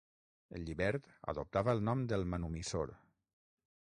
[0.59, 2.97] El llibert adoptava el nom del manumissor.